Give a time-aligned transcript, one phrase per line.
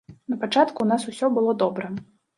[0.33, 1.91] Напачатку ў нас усё было добра.